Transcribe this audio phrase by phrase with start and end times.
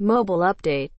[0.00, 0.90] Mobile Update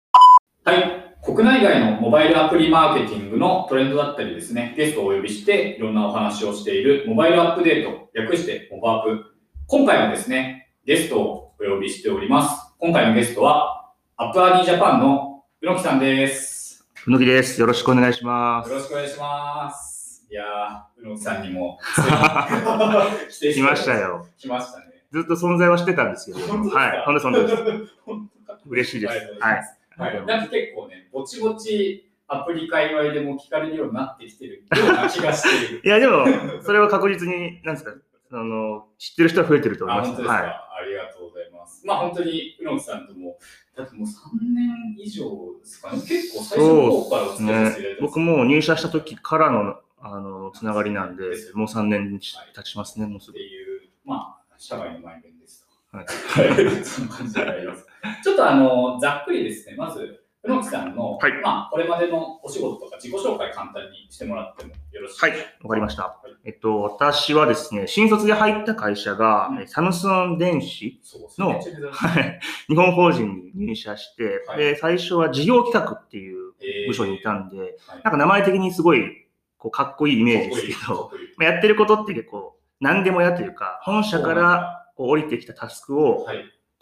[0.62, 1.16] はい。
[1.24, 9.24] 国内外のモバイルアプリマーケティングのトレンドだったりですね、ゲストをお呼びしていろんなお話をしているモバイルアップデート、略してモバアップ。
[9.68, 12.74] 今回もですね、ゲストをお呼びしております。
[12.78, 16.86] 今回のゲストは、アップアーニージャパンの宇木さんです。
[16.94, 17.58] ふのきです。
[17.58, 18.70] よろしくお願いします。
[18.70, 20.26] よろしくお願いします。
[20.30, 21.78] いやー、宇木さんにも
[23.30, 23.94] 来て来ました。
[23.94, 24.26] よ。
[24.36, 24.84] 来ましたね。
[25.10, 26.38] ずっと存在はしてたんですけど。
[26.40, 27.02] はい。
[27.04, 27.56] 本当本当です。
[28.04, 29.52] 本当か嬉しいですありがとうござい
[29.98, 35.82] はい、なんか結構ね、ぼちぼちアプリ界隈でも聞かれるようになってきてるような気がしている。
[35.84, 36.24] いや、でも、
[36.62, 37.92] それは確実に、なんですか、
[38.32, 40.08] あの、知ってる人は増えてると思いあ、ます。
[40.12, 41.86] 本当ですか、はありがとうございます。
[41.86, 43.36] まあ本当に、宇野木さんとも、
[43.76, 44.10] だってもう3
[44.54, 45.24] 年以上
[45.60, 46.00] ですかね？
[46.00, 47.36] 結構最初の方からおい。
[47.36, 47.98] 付き合いさせていただいね。
[48.00, 53.42] 僕も入社した時からの、あの、つながりなんでもう3年経ちますね、もうすぐって。
[53.42, 55.96] いう、まあ、社外の前面ですと。
[55.96, 56.84] はいはい。
[56.84, 57.86] そんな感じであります。
[58.24, 61.32] ちょっとあの、ざっくりですね、まず、宇野木さんの、はい。
[61.42, 65.50] まあ、これまでのお仕事とか自己紹介簡単にしてもらってもよろしいはいですか？
[65.64, 66.02] わかりました。
[66.04, 69.62] はいえっと、私はですね、新卒で入った会社が、うん。
[69.62, 70.98] えサムスン電子。
[71.38, 72.40] のめっちゃ珍しいはい。
[72.68, 74.58] 日本法人に入社して、はい。
[74.58, 76.88] で、最初は事業企画っていうえー。
[76.88, 77.70] 部署にいたんで、はい。
[77.92, 79.26] なんか名前的にすごい
[79.58, 80.76] こうかっこいいイメージですけど、いい。
[80.76, 86.38] か っまあやってることって結構何でもやというか、本社からこう降りてきたタスクをはい。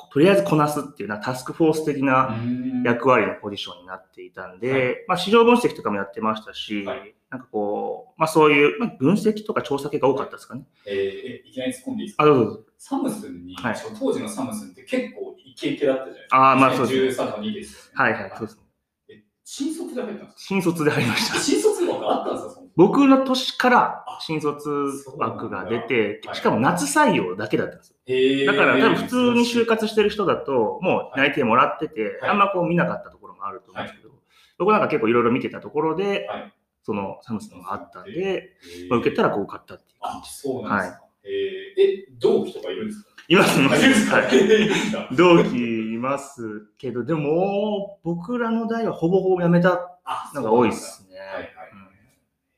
[0.06, 10.62] とりあえずこなすっていうなタスクフォース的なうん役割のポジションになっていたんで、はいまあ市場分析とかもやってましたし、はいなんかこう、まあそういう、まあ、分析とか調査系が多かったですかね。
[10.86, 12.22] えーえいきなり突っ込んでいいですか？
[12.22, 12.62] あ、どうぞどうぞ。
[12.78, 16.52] サムスンに、はい当時のサムスンって結構イケイケだったじゃないですか。
[16.52, 18.10] あーまあそうです13の2ですよね。
[18.10, 18.62] はいはい、そうですね。
[19.10, 21.40] え新卒で入ったんです新卒で入りましかた。
[21.42, 22.57] 新卒枠あったんですか？
[22.78, 24.70] 僕の年からあ新卒
[25.18, 28.46] 枠が出てしかも夏採用だけだったんですよ。
[28.52, 32.30] だから多分普通に就活してる人だと、もう内定もらってて、はい。
[32.30, 34.14] あんまこう見なかったところもあると思うんですけど、
[34.58, 36.52] 僕なんか結構いろいろ見てたところで、はい。
[36.84, 38.52] そのサムスンがあったんで、
[38.88, 40.42] まあ受けたらこう受かったっていう感あ、じです。
[40.42, 41.04] そうなんですか。
[41.24, 43.08] え同期とかいるんですか？
[43.28, 44.10] います、います。
[44.10, 44.28] はい。
[45.16, 51.18] 同期いますけど、でも、僕らの代はほぼほぼ辞めたあのが多いですね。
[51.18, 51.44] はいはいはい。
[51.72, 51.88] うん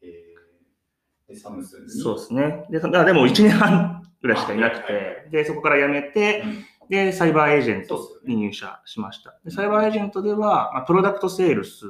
[0.03, 0.11] えー
[1.20, 1.91] で、サムスンに。
[1.91, 2.67] そうですね。
[2.71, 9.39] で、そあでも1年半ぐらいしかいなくはいはいはて、で、そこから辞めて、うんで、サイバーエージェントに入社しました。
[9.45, 11.85] でサイバーエージェントでは、まあ、プロダクトセールス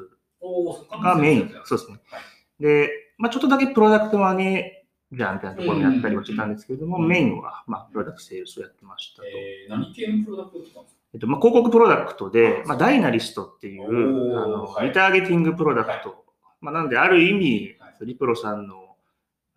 [1.03, 1.51] がメイン。
[1.65, 1.99] そうですね。
[2.11, 2.21] はい
[2.61, 9.29] で、まあ、ちょっとだけプロダクトマネージャーみたいなところもやったりもしてたんですけれども、うんメインは、まあ、プロダクトセールスをやってましたと。
[9.29, 10.81] えー何系のプロダクトですか？
[11.15, 16.27] えっとまあ、広告プロダクトで、まあ、ダイナリストっていうあの、はいリターゲティングプロダクト。
[16.61, 18.90] まあ、なんで、ある意味はい、リプロさんの、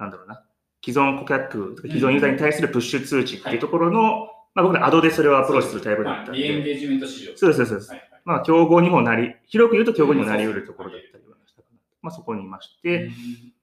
[0.03, 0.44] なんだろうな、
[0.84, 7.31] 既存顧客、既存ユーザーに対するプッシュ通知っていうところの、まあ、僕らアドでそれをアプローチするタイプだったんはいリエンで、ゲージメント市場。
[7.36, 11.78] そうですそうですはいはいまあ、競合にもなり、広く言うと競合にもなり得るところだったりはしたかな。
[12.02, 13.09] まあ、そこにいまして、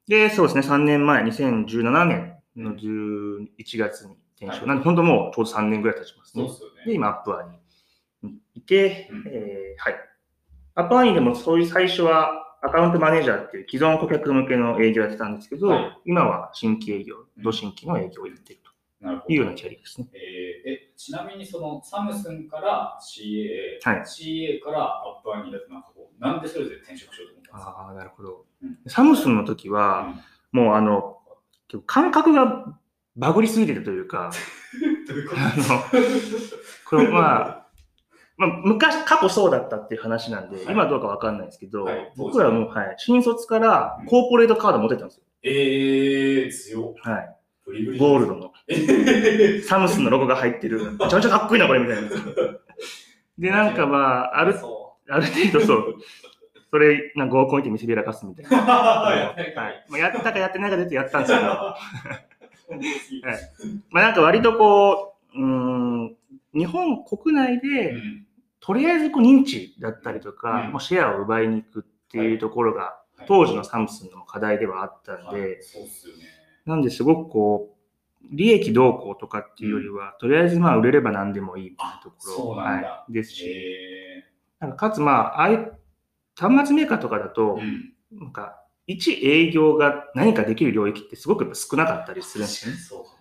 [0.06, 3.48] で、そうですね、3年前、2017年の11
[3.78, 4.60] 月に転職。
[4.60, 6.44] はいなんで、本当もうちょうど3年ぐらい経ちますね。
[6.44, 6.94] そうですよで、ね。
[6.94, 9.94] 今、アップアーにいて、うんえーはい。
[10.74, 15.98] アップアーにでもそういう最初はアカウントマネージャーっていう既存顧客向けの営業をやってたんですけど、はい。
[16.04, 18.62] 今は新規営業うん、土新規の営業をやっている
[19.24, 20.08] というようなキャリアですね。
[20.12, 24.00] えーえ、ちなみにそのサムスンから CA、はい。
[24.02, 27.70] CA からアップアニだとなんかこう、なんでそれぞれ転職しようと思ったんですか？
[27.86, 28.44] ああ、なるほど。
[28.62, 28.78] うん。
[28.88, 30.14] サムスンの時は、
[30.52, 31.16] もうあの、
[31.86, 32.66] 感覚が
[33.16, 34.30] バグりすぎてるというか、
[35.08, 35.40] ういうこと？
[35.40, 35.82] あの、
[36.90, 37.59] これまあ、
[38.40, 45.24] まあ、昔、過去そうだったっていう話なんで、はい今どうかわかんないですけど、はい僕らはもう、はい、新卒からコーポレートカード持ってたんですよ。
[45.42, 47.10] えー、強っ。
[47.12, 47.36] はい。
[47.66, 48.52] ブリブリゴールドの。
[48.66, 48.76] え
[49.60, 50.90] ーサムスンのロゴが入ってる。
[50.92, 52.08] めちゃめちゃかっこいいな、これ、みたいな。
[53.38, 55.96] で、なんかまあ、ある、そある程度そう、
[56.70, 58.58] それ、なんか合コン行って見せびらかすみたいな。
[58.58, 58.60] う。
[58.64, 62.76] はいまあ、やったかやってないかでってやったんですけど、はい
[63.90, 66.16] まあなんか割とこう、うーん、
[66.54, 68.26] 日本国内うで、ん
[68.60, 70.72] とりあえずこう認知だったりとか、うん。
[70.72, 72.80] もうシェアを奪いに行くっていうところが、
[73.16, 73.26] はい。
[73.26, 75.60] 当時のサムスンの課題ではあったんで。
[76.66, 77.74] なんですごくこ
[78.22, 82.48] う、利益どうこうとかっていうよりは、とりあえずまあ売れれば何でもいいみたいなところ。
[82.50, 84.24] はい、ですし、え。
[84.60, 85.72] なんかかつまあ、ああいう
[86.36, 87.58] 端末メーカーとかだと
[88.12, 93.19] なんか一営業が何かできる領域ってすごく少なかったりするんですよね。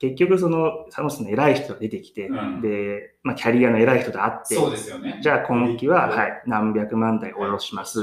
[0.00, 2.60] 結局そのサムスンの偉い人が出てきて、うん。
[2.62, 5.20] で、まあ、キャリアの偉い人と会って、そうですよね。
[5.22, 8.00] じゃあ今期は、はい、何百万台下ろします。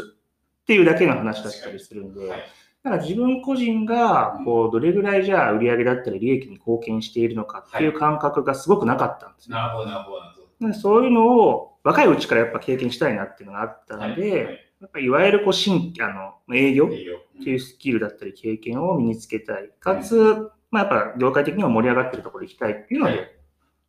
[0.62, 2.40] っていうだけの話だったりするんで、はい。
[2.84, 9.56] だから自分個人がこうどれぐらいじゃあ売り上げだったり利益に貢献しているのかっていう感覚がすごくなかったんですね。
[9.56, 19.72] なるほど、なるほど、そういうのを若いうちからやっぱ経験したいなっていうのがあったので、やっぱいわゆるこう新あの営業っていうスキルだったり経験を身につけたい。
[19.80, 23.16] かつ、まあやっぱ業界的にも盛り上がってるところに行きたいっていうのはい。
[23.16, 23.38] で、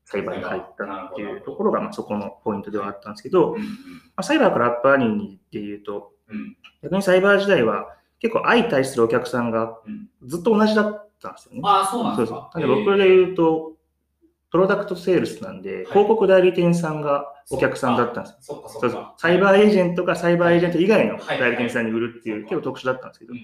[0.04, 3.62] サイバーに入ったっていうところが、まあそこのポイントではあったんですけど、ま
[4.16, 6.56] あ、サイバーからアップアーニングにっていうと、うん。
[6.82, 10.08] 逆にサイバー時代は結構相対するお客さんがうん。
[10.26, 11.60] ずっと同じだったんですよね。
[11.64, 12.50] ああ、そうなんそうですか。
[12.52, 12.60] そう。
[12.62, 13.72] なんで僕で言うと、
[14.50, 18.64] プロダクトセールスなんで、広告代理店さんがお客さんだったんですよ。
[18.66, 19.06] そうそう。
[19.18, 21.38] サイバーエージェントがサイバーエージェント以外のはい。
[21.38, 23.34] 代理店さんに売るっていう、はい結構特殊だったんですけど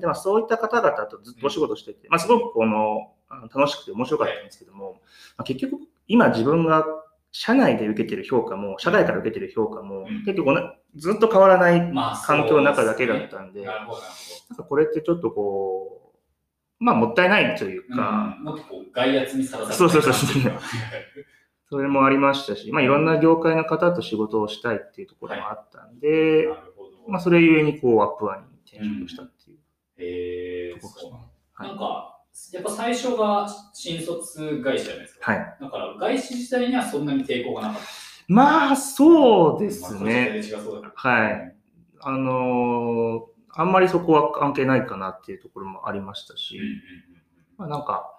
[0.00, 3.12] でまあ、そういった方々とずっとお仕事してて、まあ、すごくこの
[3.54, 5.00] 楽しくて面白かったんですけども、
[5.36, 6.84] まあ、結局、今自分が
[7.30, 13.66] 社内で受けてる評価も、社外から受けてる評価もうん、結局なずっと変わらないまあ環境の中だけだったんで、
[14.68, 16.12] これってちょっとこ
[16.80, 17.88] う、まあ、もったいないという。
[17.88, 18.44] か、うん。
[18.44, 20.42] もっとこう外圧にさらされそうそうそうそう。
[20.52, 20.62] は い
[21.72, 26.90] それもありましたし、まあ、いろんな業界の方と仕事をしたいっていうところもあったんで、なるほど。
[27.08, 29.58] まあ、それゆえにこう、アップワンに転職したっていう
[30.02, 30.84] えー。
[31.54, 32.18] はいなんか、
[32.52, 35.32] やっぱ最初が新卒会社じゃないですか。
[35.32, 35.56] はい。
[35.60, 37.86] だから、外資自体にはそんなに抵抗がなかった。
[38.26, 40.42] まあ、そうですまね。
[40.94, 41.56] はい。
[42.00, 46.58] あのーあんまりそこは関係ないかなっていうところもありましたし、
[47.58, 48.10] まあ、なんか、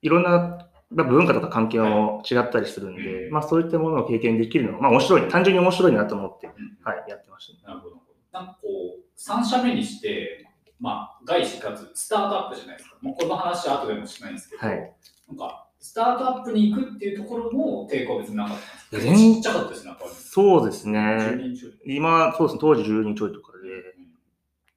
[0.00, 6.52] いろんなまあ文化とか環境も違ったりするんで、うんまあそういったものを経験できるのは、まあ面白い、単純に面白いなと思って、うん
[6.82, 7.58] はい、やってましたね。
[7.66, 7.96] なるほど。
[8.32, 10.47] なんかこう、3社目にして、
[10.80, 12.96] まあ、外資かつスタートアップじゃないですか。
[13.00, 14.94] もうこの話は後でもしないんですけど、はい。
[15.28, 18.56] なんか、スタートアップに行くっていうところも抵抗は別になかっ
[18.90, 19.92] たんですいや全ちっちゃかったですね。
[20.14, 21.56] そうです10ね。
[21.86, 23.58] 今、そうですね、当時10人ちょいとかで、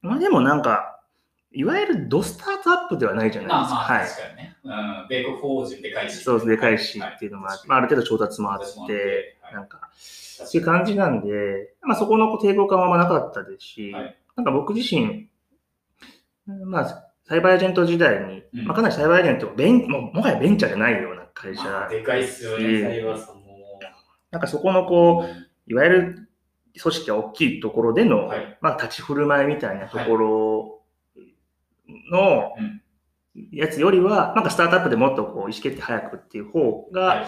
[0.01, 0.99] まあでもなんか、
[1.53, 3.75] いわゆるドスタートアップではないじゃないですか。
[3.75, 4.07] まあまあ、はい。
[4.07, 4.57] 確かにね。
[4.63, 6.23] うん、米国法人でかいし。
[6.23, 9.89] そうですね、でかいしはいっていうのもあって、まあ、ある程度調達もあってなんか、
[10.45, 14.17] っていう感じなんで、まあそこの抵抗感はあんまなかったですし、はい。
[14.35, 15.27] なんか僕自身、
[16.45, 23.41] まあ、サイバーエージェント時代に、うんまあ、かなりサイバーエージェントベンもうもはやベンチャーじゃないような会社、まあ、でかいっすよしね、サイバーさんも。
[24.31, 26.29] なんかそこのこう、いわゆる
[26.81, 30.81] 組織が大きいところでの、はいまあ、立ち振る舞いみたいなところ
[32.11, 32.81] のうん
[33.53, 37.25] やつよりは、なんかスタートアップでもっとこう意思決定早くっていう方が、はい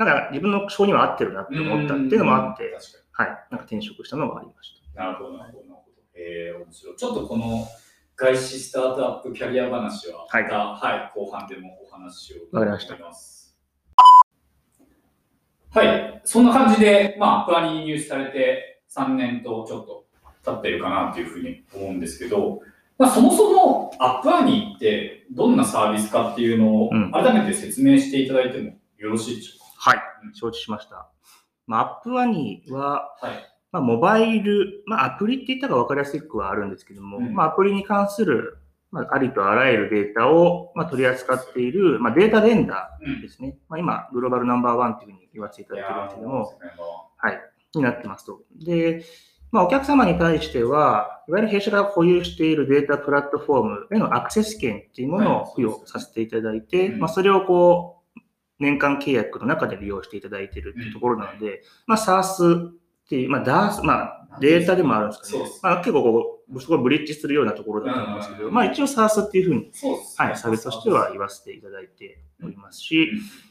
[0.00, 2.74] なんか自分の性には合ってるなって思ったっていうのもあって、
[3.12, 4.94] はい、なんか転職したのがありましに。
[4.94, 6.02] なるほど、なるほど、なるほど。
[6.14, 6.96] えー、面白い。
[6.96, 7.68] ちょっとこの
[8.20, 13.56] 外資スタートアップキャリア話は、はいまた、はい、後半でもお話ししようと思います。
[15.70, 20.04] はい、そんな感じで、まあ、アップアに入手されて3年とちょっと
[20.44, 22.60] 経ってるかなというふうに思うんですけど、
[22.98, 29.90] まあ、そもそもアップアニーってどんなサービスかっていうのをうん改めて説明していただいてもよろしいでしょうた。
[29.92, 30.00] はい、
[30.34, 31.08] 承知しました。
[31.66, 33.28] まあ、アップワニは、か。
[33.28, 33.50] はい。
[33.72, 37.34] まあ、モバイル、まあ、アプリって言ったら分かりやすくはあるんですけども、うん。
[37.34, 38.58] まあ、アプリに関する、
[38.90, 43.12] まあ、ありとあらゆるデータを、まあ、取り扱っている、まあ、データベンダうん。
[43.18, 43.58] ーですね。
[43.68, 46.58] まあ、今、グローバルナンバーワンというふうに言わせていただいてるんですけども、
[47.16, 47.40] はい、
[47.74, 48.40] になってますと。
[48.64, 49.04] で、
[49.52, 57.00] まあ、お客様に対しては、いわゆる弊社が保有しているデータプラットフォームへのアクセス権っていうものを付与させていただいて、うん。
[57.00, 58.20] まあ、それをこう、
[58.60, 62.70] 年間契約の中で利用していただいているっていうところなので、まあ、SARS
[63.10, 65.60] っていう、まあ、DAS、まあ、データでもあるんですけど、そうです。
[65.64, 69.72] まあ、結構こう、そこをブリッジするようなところだと思うんですけど、うんまあ、一応 SARS っていうふうに、
[70.16, 73.10] はい、サービスとしては言わせていただいておりますし、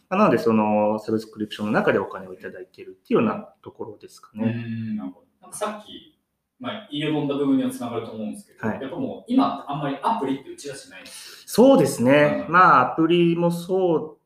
[0.10, 4.54] なので、そのサブスクリプションの中でお金をいただいているっていうようなところですかうね。
[4.54, 6.18] んなるほどなんかさっき、
[6.58, 8.82] まあ、言いよどんだ部分にはつながると思うんですけど、はい。
[8.82, 12.46] やっぱもう今あんまりアプリって打ち出してないんですそうですね。
[12.48, 12.54] うん。
[12.54, 14.19] まあ、アプリもそうよ。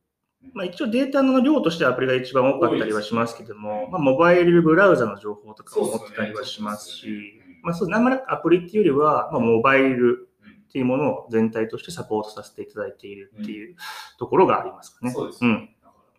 [0.54, 10.30] まあ、一応データの量としてはアプリが一番多かったりはしますけどもまあ、モバイルブラウザの情報とかを持ってたりはしますしうん、まあ、そう、あんまりアプリっていうよりは、まあ、モバイル
[10.70, 13.76] っていうものを全体としてサポートさせていただいているっていう
[14.18, 15.12] ところがありますかね。
[15.12, 15.50] そうですね。
[15.50, 15.70] うん。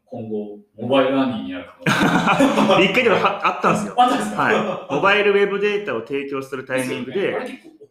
[0.07, 1.77] 今後、モバイルアニーになるか
[2.77, 2.79] も。
[2.79, 3.95] 一回でもはあったんですよ。
[3.97, 4.95] はい。
[4.95, 7.37] モバイルウェブデータを提供するタイミングで、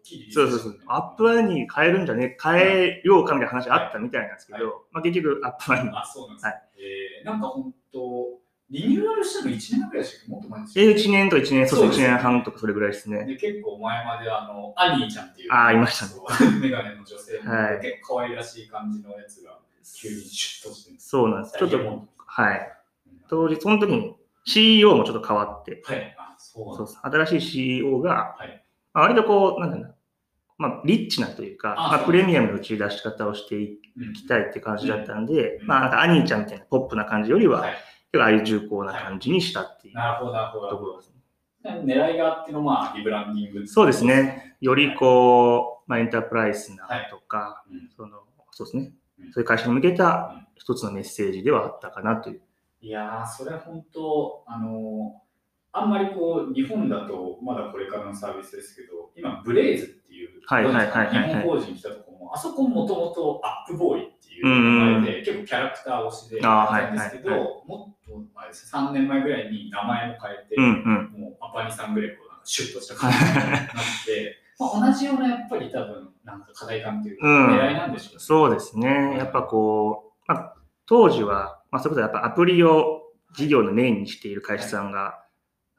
[0.03, 0.79] きいリリースそうそうそう。
[0.87, 5.89] アップアに変えるんじゃね、変えようかみたいな話あったみたいなんですけど、はいまあ、結局アップアに。
[5.93, 7.99] あ、そうなんです、はえーなんか本当、
[8.69, 10.31] リニューアルしたの1年ぐらいでしたっけ？
[10.31, 13.25] もっと前でしたえ1年と1年、そう1そうですね年半とかそれぐらいですね。
[13.25, 15.49] で結構前まであの、アニーちゃんっていう。
[15.51, 16.05] あーいました
[16.45, 16.59] ねね。
[16.61, 19.59] メガネの女性の、 はい結構可愛らしい感じのやつが
[19.95, 21.57] 急にシュッとしてるそうなんです。
[21.57, 22.71] ちょっと、はい。
[23.29, 26.15] ド当時、その時に CEO もちょっと変わって、はい。
[26.17, 28.62] あ、そうなん新しい CEO が、はい
[28.93, 29.95] まあ割とこう、なんだろうな、
[30.57, 37.73] まあ、リッチなというか、まあ、プレミアムの打ち出し方をしていうんきたいって感じだったんで、うんまあ、なんかアニーちゃんみたいなポップな感じよりは、はい
[38.19, 40.69] ああいう重厚な感じにしたっていうなるほど、なるほど。
[40.69, 41.11] ところです
[41.63, 41.81] ね。
[41.83, 44.55] 狙いがあっての、まあ、リブランディング、そうですね。
[44.61, 48.19] よりこう、まあ、エンタープライズなとか、うんその、
[48.51, 49.33] そうですねうん。
[49.33, 52.41] そういう会社に向けた一つのメッセージではあったかなという。
[52.81, 55.23] いやー、それは本当、あのー
[55.73, 71.21] あんまりこう、日本だとまだこれからのサービスですけど、今、ブレイズっていう、はいはいはいはいはい日本法人来たところも、あそこもともとアップボーイっていう名前で、結構キャラクター推しであーやったんですけど、はいはいもっと前ですね、3年前ぐらいに名前も変えて、うんうん。
[71.21, 73.69] もうアパニさんぐらいこうなんかシュッとした感じになっ
[74.05, 78.19] て、 まあ、同じようなやっぱり多分、なんか課題感っていうか、うん狙いなんでしょうね。
[78.19, 79.15] そうですね。
[79.17, 83.01] やっぱこう、まあ、当時は、まあ、それこそやっぱアプリを
[83.33, 85.22] 事業のメインにしている会社さんが、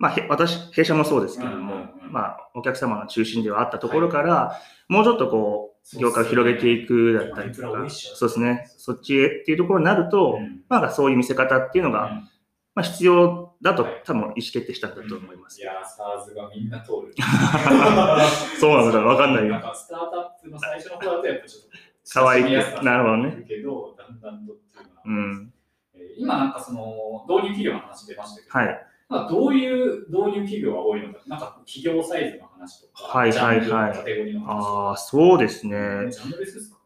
[0.04, 8.66] まあ、へ私、弊社もそうですけれども、うんうんうんまあ、お客様の中心ではあったところから、もうちょっとこう、業界を広げていくだったりとか、そうですね。
[8.76, 12.28] そっちへっていうところになると、うんまあ、そういう見せ方っていうのが、うん
[12.74, 15.58] まあ、必要だとはい多分意思決定したんだと思います。
[15.60, 17.14] いやー、SARS がみんな通る。
[18.60, 19.52] そうなんだ、わかんないよ。
[19.52, 21.68] なんかスタートアップの最初の方だとやっぱちょっと
[22.12, 25.52] 可愛く親しみやすさなるほどねけど、だんだんとっていうのは、うん。
[25.94, 28.86] えー今なんかその導入企業の話出ましたけど、はい。
[29.08, 33.64] まあ、どういう導入企業が多いのか、なんか企業サイズの話とか、はいはいはい。
[33.64, 34.78] ジャンルカテゴリーの話とか。
[34.78, 35.70] ああ、そうですね。
[36.10, 36.78] ジャンル別ですか？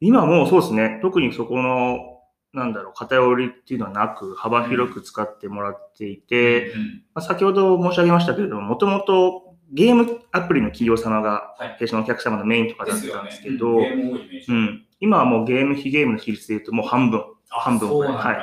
[0.00, 0.98] 今もうそうですね。
[1.02, 1.98] 特にそこの、
[2.52, 11.76] なんだろう、偏りっていうのはなく、幅広く使ってもらっていて、うんまあ、先ほど申し上げましたけれども、もともとゲームアプリの企業様がはい。
[11.78, 14.86] 弊社のお客様のメインとかだったんですけど、うん。
[14.98, 17.22] 今はもうゲーム、非ゲームの比率で言うともう半分。
[17.52, 18.36] あ半分そうなんだ、はい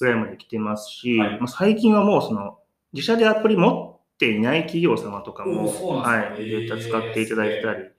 [0.00, 2.58] ぐらいまで来てますし、はいまあ、最近はもうその
[2.92, 5.66] 自社でアプリ持っていない企業様とかも、
[6.00, 7.92] はい、データ使っていただいたり、はい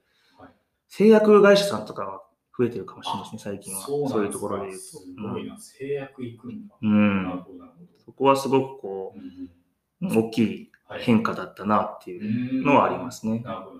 [0.91, 2.23] 製薬会社さんとかは
[2.57, 3.81] 増えてるかもしれないですね、最近は。
[3.81, 4.83] そういうところで言うと。
[4.83, 6.75] すごいな、制約いくんだ。
[6.81, 7.45] うん。
[8.03, 9.15] そこはすごくこ
[10.01, 10.09] ど。
[10.09, 13.39] う大きいはい変化だったなっていうのはありますね。
[13.39, 13.79] なるほど。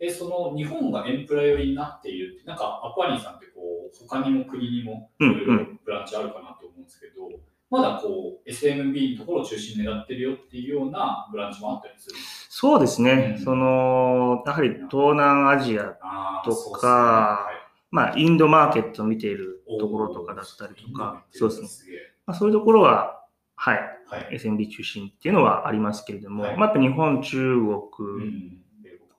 [0.00, 7.28] え、その日本がエンプライ寄りになっているって、なんかアパニーさんってこう、他にも国にもいうんろいろブランチあるかなと思うんですけど、
[7.70, 12.16] まだこう、SMB のところを中心に狙ってるよっていうようなブランチもあったりする。
[12.48, 13.34] そうですね。
[13.38, 13.44] うん。
[13.44, 16.80] その、やはり東南アジア、とあーそうっすね。
[16.80, 17.54] かはい。
[17.90, 21.96] まあ、インドマーケットを見ているところとかだったりとか、そうですね。
[22.26, 23.22] まあ、そういうところは、
[23.54, 24.38] はい、はい。
[24.38, 26.56] SMB 中心っていうのはありますけれども、はい。
[26.56, 28.58] まあ、やっぱ日本、中う国、ん。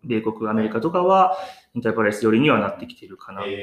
[0.04, 1.38] 米国、アメリカとかは、
[1.76, 3.58] インタープライス寄りにはなってきているかなっていう。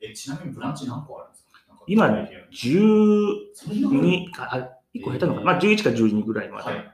[0.00, 1.51] えーえ、ちなみにブランチ何個あるんですか？
[1.86, 6.74] 今具体的にそんなの12か、あ、1個下手なのかな、まあ、11か12ぐらいまはい。
[6.74, 6.88] ではい。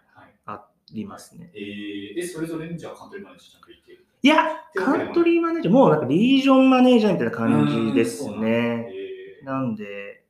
[0.46, 1.50] ありますね。
[1.54, 3.98] えー、え、それぞれにじゃあカントリーマネージャーといて。
[4.20, 4.36] いや、
[4.74, 8.88] カントリーマネージャー、もうなんかリージョンマネージャーみたいな感じですね。
[8.90, 9.08] えー
[9.48, 10.24] なんで、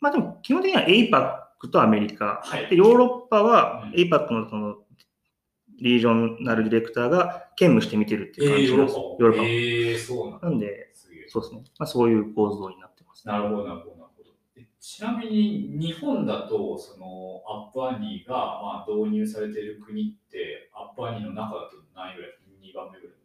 [0.00, 2.40] まあでも基本的には APAC とアメリカ。
[2.44, 4.76] はいで、ヨーロッパはうん APAC のその
[5.80, 9.42] リージョンナルディレクターが兼務して見てるってえー、いう感じですヨーロッパ。
[9.42, 10.48] えー、そうなんだ。
[10.50, 10.92] なんで、
[11.28, 11.64] そうですね。
[11.78, 12.91] まあそういう構造になって
[13.24, 14.30] なるほど、なるほど、なるほど。
[14.56, 22.30] えちなみに日本だと、そのアップアニーがまあ導入されている国って、アップアニーの中だと何位ぐらい
[22.62, 23.16] ?2 番目ぐらい。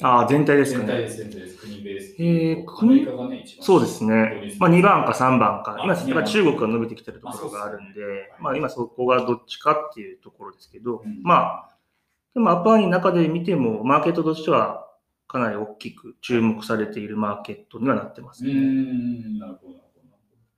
[0.00, 0.86] ああ、全体ですかね。
[0.86, 1.58] 全体です、全体です。
[1.58, 2.16] 国ベース。
[2.18, 4.54] えーアメリカがね、一番そうですね。
[4.58, 5.76] まあ2番か3番か。
[5.78, 8.00] あ今、二番やっぱ中国が伸びてきてるところがあるんで
[8.40, 11.68] まあ今そこがどっちかっていうところですけどうん、まあ、
[12.34, 14.88] でもアッパーニーの中で見ても、マーケットとしては
[15.32, 18.52] かなり大きく注目されているマーケットにはなってますね。
[18.52, 20.08] ん、なるほど、なるほど。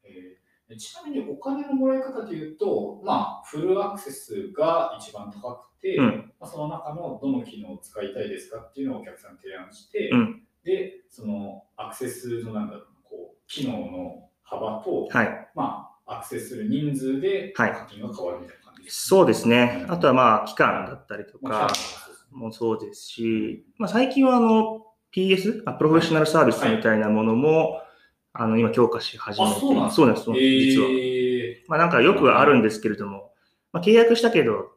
[0.02, 15.48] えーちなみにお金のもらい方でいうと、まあ、フルアクセスが一番高くて、うんまあ、その中のどの機能を使いたいですかっていうのをお客さんに提案して、うんで、そのアクセスのなんだろうこう機能の幅と、はい。
[15.54, 19.86] まあ、アクセスする人数ではい課金が変わるみたいな感じです、そうですね。
[19.88, 21.74] あとはまあ、期間だったりとまあか
[22.34, 27.80] もそうですし、まあ最近はあの、PS、あプロフェッショナルサービスみたいなものも、
[28.32, 30.88] あの、今強化し始めて、あそうなんですそうなんです、そうなんです実は。
[30.90, 33.32] えまあなんかよくあるんですけれども、
[33.72, 34.74] まあ契約したけど、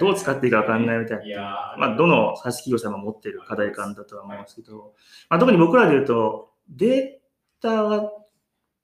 [0.00, 1.76] どう使っていいかわかんないみたいな。
[1.78, 4.94] まあ、どの SaaS 企業さんも持ってる課題感だとは思いますけど、
[5.28, 8.10] まあ、特に僕らで言うと、データは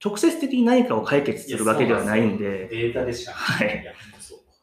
[0.03, 3.33] 直接的に何かを解決するわけではないんで、データでしか。
[3.33, 3.83] はい。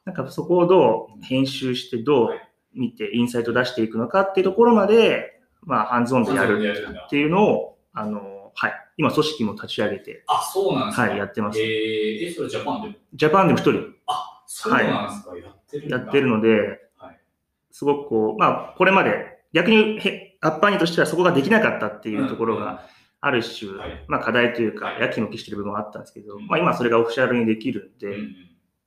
[0.05, 2.41] なんかそこをどう編集して、どう
[2.77, 6.63] 見て、インサイト出していくのかっていうところまで、まあ、ハンズオンでやる
[7.07, 11.03] っていうのを、あの、はい、今、組織も立ち上げて、あ、そうなんですか。
[11.03, 11.61] はいやってます。
[11.61, 12.95] えー、え、それジャパンでも？
[13.15, 13.83] ジャパンでも一人。
[14.07, 15.37] あ、そうなんですか。
[15.37, 17.21] やってるやってるので、はい。
[17.71, 22.87] すごくこう、まあ、これまで逆にへアッパーニとしてはそこができなかったっていうところが、
[23.21, 24.05] ある種、はい。
[24.09, 25.01] まあ課題というか、はい。
[25.01, 26.47] やきもきしてる部分はあったんですけど、うん。
[26.47, 28.35] まあ今それがオフィシャルにできるんで、うんうん。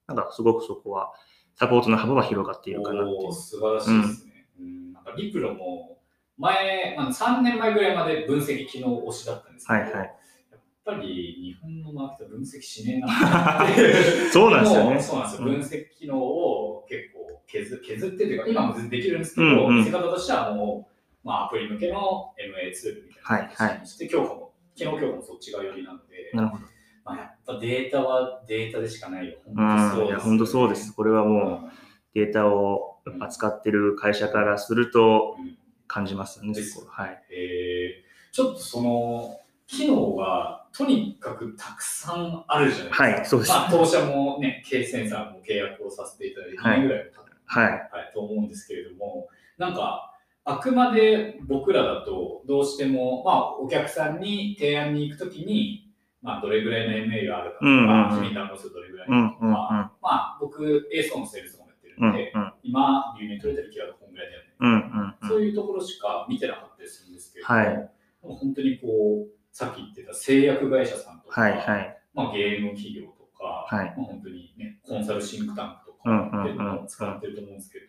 [0.07, 1.11] なんかすごくそこは
[1.59, 3.33] サポートの幅は広がっているかなっていう。
[3.33, 4.47] 素晴らしいですね。
[4.61, 5.97] うんなんかリプロも
[6.37, 10.15] 前、あの3年前ぐらいまで分析機能推しだったんですけど、はいはい
[10.51, 13.93] やっぱり日本のマーケット分析しねえなって
[14.31, 15.47] そうなんですよねそうなんですよ。
[15.47, 20.89] うん分析機能を結構削削ってというか、今もできるんですけど、うんうん見せ方としてはも
[21.23, 26.63] う、まあ、アプリ向けの MA ツールみたいな形にして、強化も、機能強化もそっち側寄りなので、なるほど。
[27.09, 29.37] まあ、やっぱデータはデータでしかないよ。
[29.47, 30.93] うん、いや、本当そうです。
[30.93, 31.71] これはもう
[32.13, 35.57] データを扱ってる会社からするとうん
[35.89, 37.23] 感じますよね、ですそこはい。
[37.31, 43.03] えーちょっとその機能がとにかくたくさんあるじゃないですか。
[43.03, 47.71] はいそうですまあ、当社もね、K センサーも契約をさせていただいて2年ぐらいも経ってはい。
[47.71, 55.88] はい、と思うんですけれども、なんか、あくまで僕らだと、どうしても、まあ、お客さんに提案に行くときに、
[56.21, 64.49] まあ、どれぐらいの MA があるかとか、うんうんうん君に談合数どれぐらいかとか、まあ、僕、エースのセールスもやってるうんんで、うん今、流入取れてるキーワードこんぐらいだよね。
[64.59, 65.29] うんうんうん。
[65.29, 67.89] そういうところしか見てなかったりするんですけれども、はい
[68.21, 71.97] 本当にこう、さっき言ってた製薬会社さんとか、はいはい。
[72.13, 77.85] まあ、ゲーム企業とか、はいまあ、本当にね、コンサルシンクタンクとうんうんうんかっていうのを使ってると思うんですけど、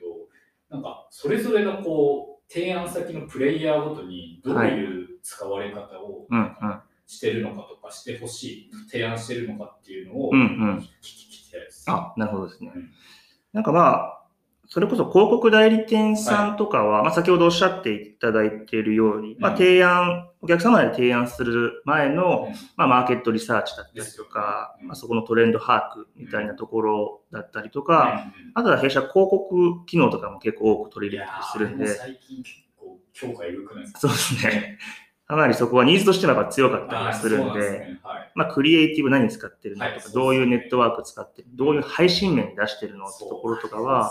[0.70, 6.80] なんか、それぞれのこう、提案先のプレイヤーごとにどういう使われ方をうんうん。
[7.10, 10.78] してるのかとか、してほしい、提案してるのかっていうのをうんうん。
[10.78, 11.90] 聞きたいです。
[11.90, 12.72] あ、なるほどですね。
[12.74, 12.90] うん。
[13.52, 14.16] なんかまあ、
[14.68, 19.58] それこそ広告代理店さんとかは、まあ先ほどおっしゃっていただいているように、まあうん。
[19.58, 22.54] 提案、お客様で提案する前の、うん。
[22.76, 24.86] まあマーケットリサーチだったりとかうん。
[24.86, 28.52] まあそこのトレンド把握みたいなところだったりとか、うん。
[28.54, 33.98] あとは弊社広告機能とかも結構多く取り入れたりするんで、最近結構強化緩くないですか？
[33.98, 34.78] そうですね。
[35.30, 38.00] かなりそこはニーズとしてはやっぱ強かったりするんですで、ね。
[38.02, 38.32] はい。
[38.34, 44.10] まあクリエイティブ何使ってるのとか、はいどういうネットワーク使ってる、どういう配信面に出してるのってところとかは。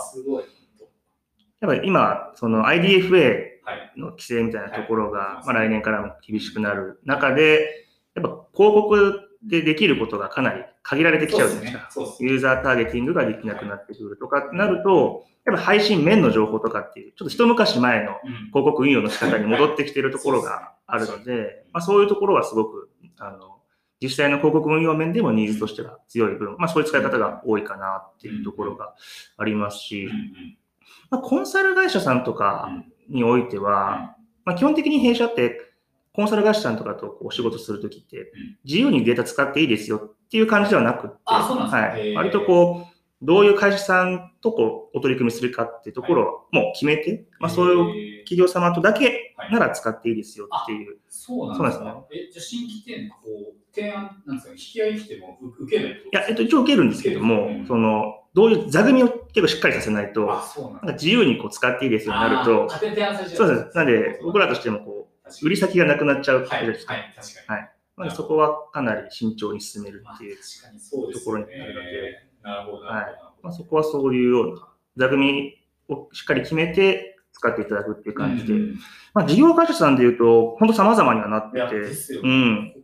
[1.60, 3.92] やっぱり今、その IDFA はい。
[3.98, 5.12] の規制みたいなところはい。
[5.12, 12.06] が、まあ、来年からも厳しくなる中で、やっぱ広告でできることがかなり限られてきちゃうじゃないですか。
[12.20, 18.32] ユーザーターゲティングができなくなってくるとかってなると、やっぱ配信面の情報とかっていう、ちょっと一昔前のうん。
[18.46, 23.58] 広告運用の仕方に戻ってきてるところがあるので、まあ、そういうところはすごく、あの、
[24.00, 28.94] 実際の広告運用面でもニーズとしては強い分、まあそういう使い方が多いかなっていうところが
[29.36, 30.08] ありますし
[31.10, 32.70] まあ、コンサル会社さんとか
[33.08, 35.60] においては、まあ、基本的に弊社って、
[36.12, 38.32] コンサル会社さんとかとお仕事するときって、
[38.64, 48.10] 自由にデータ使っていいですよっていう感じではなくって、はい、割とこう、どういう会社さんとこうお取り組みするかっていうところをもう決めて、まあ、そういう。
[48.30, 49.19] 企業様とだけはい
[49.50, 50.98] なら使っていいですよっていう。
[51.08, 52.04] そうなんですそうか。
[52.12, 63.76] え、じゃあ新規店、こう、提案、なんですか、引き合い来てもう受けないいや、えっと、一応受けるんですけども、うんその、どういう座組を結構しっかりさせないと、なんか自由にこう使っていいですようになると、そうです。
[63.76, 66.94] なんで、僕らとしてもこう、売り先がなくなっちゃうはい、はい、じゃないですか。
[66.94, 67.80] 確かに。
[67.96, 70.36] なのでそこはかなり慎重に進めるまあっていう。
[70.36, 73.30] ところになるのでなるほど、なるほど。
[73.42, 75.58] まあ、そこはそういうような座組
[75.88, 77.09] をしっかり決めて
[77.40, 78.78] 使っていただくっていう感じで、うん
[79.14, 82.18] まあ、事業会社さんでいうと、本当様々にはなってて。
[82.22, 82.74] うん。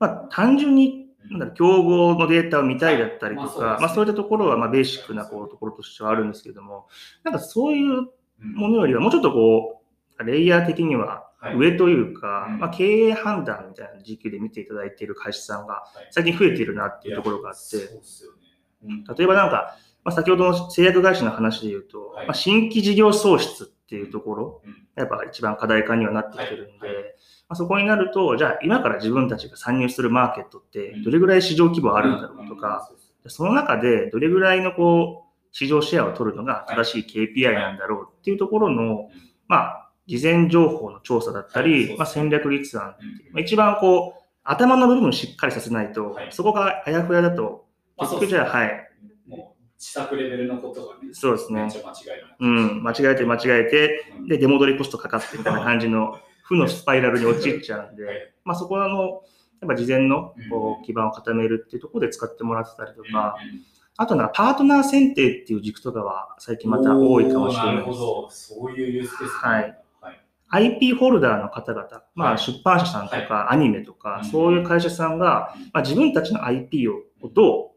[0.00, 3.86] まあ、単純に、本なんだろう競合のデータを見たいだったりとか、はいまあそうですね。
[3.86, 6.88] まあ、そういったところは、まあ、ベーシックなこうところとしてはあるんですけれども、
[7.22, 8.08] なんかそういう
[8.40, 9.82] うんものよりは、もうちょっとこ
[10.18, 11.56] う、レイヤー的にははい。
[11.56, 12.58] 上というか、うん。
[12.58, 16.08] まあ、経営判断みたいな時期で見ていただいている会社さんがはい。
[16.10, 17.76] 最近増えているなっていうところがあって、
[19.16, 22.26] 例えばなんか、まあ、先ほどの製薬会社の話で言うと、はい。
[22.26, 24.88] まあ、新規事業創出っていうところ、うん。
[24.96, 26.96] やっぱ一番課題化にはなってきてるんで、はい。
[26.96, 27.06] はま
[27.50, 31.02] あ、そこになると、じゃあ今から自分たちが参入するマーケットってうん。
[31.04, 32.90] どれぐらい市場規模あるんだろうとか、
[33.26, 39.10] その中でどれぐらいのこう市場シェアを取るのが正しい KPI なんだろうっていうところの、
[39.46, 43.32] まあ、事前情報の調査だったり、まあ、戦略立案っていううん。
[43.34, 46.28] まあ、一番こう頭の部分をしっかりさせないと、はい。
[46.32, 48.90] そこがあやふやだと、まあ結局じゃあ、はい、
[49.82, 51.62] 試作レベルのことがね、そうですね。
[51.62, 52.36] 間違いない。
[52.38, 54.28] うん、間違えて間違えて、うん。
[54.28, 57.96] で、出戻りコストかかってみたいな感じの 負のスパイラルに陥っちゃうんはい。
[57.96, 59.22] で、まあそこはあの、
[59.60, 63.34] やっぱ事前のこう基盤を固めるっていうところで使ってもらってたりとうんか、
[63.96, 67.88] あとなんかパートナー選定っていう軸とかは最近また多いかもしれなないです。
[67.88, 69.78] るほど、そういうユースケースはい。
[70.00, 70.20] はい。
[70.50, 72.34] IP ホルダーの方々、まはい。
[72.34, 77.02] あ出版社さんとかアニメとかうん、そういう会社さんが、まあ自分たちの IP を
[77.34, 77.71] どう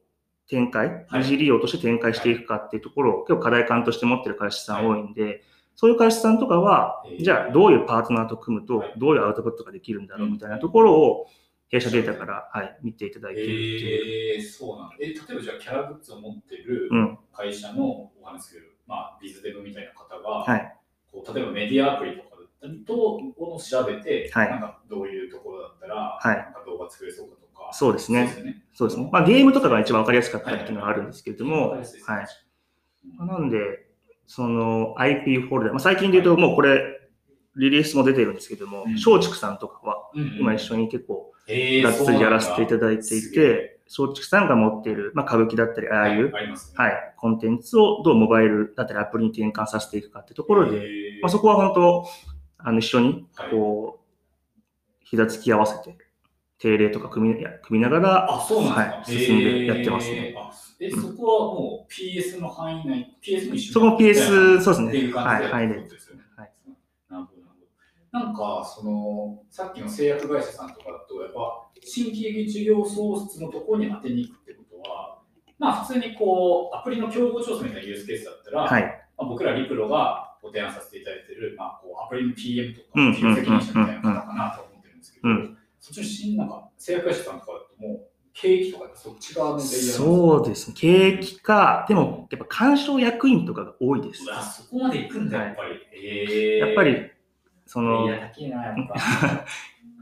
[0.47, 1.05] 展開、はい。
[1.19, 5.43] 二次利用として展開していくかっていうところを結構課題感として持ってる会社さん多いんで、
[5.75, 7.23] そういう会社さんとかはえ、ー。
[7.23, 10.33] じゃあどういうパートナーと組むとはい、どういうアウトプットができるんだろううん。
[10.33, 11.27] みたいなところを、
[11.69, 14.35] 弊社データから、はい、見ていただいているって。
[14.37, 14.95] えー、そうなんだ。
[15.01, 17.17] え、例えばじゃあキャラグッズを持ってるうん。
[17.33, 20.77] 会社のお話する、まあ、ビズデブみたいな方が、はい。
[21.11, 22.24] こう例えばメディアアプリと
[22.85, 24.49] と、を調べて、はい。
[24.49, 26.35] なんかどういうところだったら、はい。
[26.35, 28.27] なんか動画作れそうかとか、そうですね。
[28.27, 28.63] そうですよね。
[28.73, 29.09] そうですね。
[29.11, 31.85] まあ、ゲームとかが一番わかりやすかったりっていうのはあるんですけれども、はい。
[33.19, 33.85] なんで、
[34.27, 36.95] その IP フォルダ、まあ、最近で言うともうこれ、
[37.55, 46.31] リリースも出てるんですけどもうん、松竹さんとかは、今一緒に結構、えーがっつりやらせていただいていて、松竹さんが持っている、まあ、歌舞伎だったり、ああいう。
[46.31, 51.21] はい、コンテンツをどうモバイルだったりアプリに転換させていくかってところで、えー。
[51.21, 52.05] まあ、そこは本当、
[52.67, 53.51] あの一緒にはい。
[53.51, 54.63] こう、
[55.03, 55.95] 膝つき合わせて、
[56.57, 58.73] 定例とか組みいや組みながら、あ、そうなん。
[58.73, 60.33] はい進んでやってますね。
[60.33, 60.39] えー。
[60.39, 65.13] あえ、そこはもう PS の範囲内、PS も一緒にそこも PS そうですね。
[65.13, 66.23] はいやってるってことですよね。
[66.35, 66.51] はい。
[67.09, 67.53] なるほど、なる
[68.11, 68.25] ほど。
[68.25, 75.19] なんか、その、さっきの製薬会社さんとかだと、やっぱ、新規事業創出のところに当てに行くってことは、
[75.59, 78.83] まあ、普通にこう、アプリの競合調査みたいなユースケースだったら、はい、
[79.17, 85.57] まあ、僕らリプロがご提案させていただいている、まあ、こうアプリの PM とか、うん事業責任者みたいな方かなと思ってるんですけど、うん。
[85.79, 94.23] そっちの新なんか製薬会社さんとかだともう、景気とかってそっち側のレイヤーそうですね、景気か、でもやっぱ鑑賞役員とかが多いです。
[94.23, 95.79] そこまで行くんだ、やっぱり。
[95.93, 96.63] え。
[96.63, 97.11] ー、やっぱり、
[97.65, 99.45] そのいや、高いな、やっぱ。